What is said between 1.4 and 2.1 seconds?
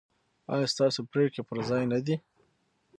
پر ځای نه